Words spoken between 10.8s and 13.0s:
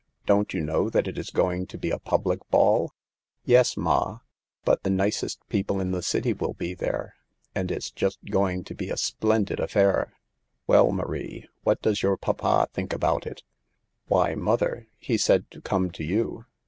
Marie, what does your papa think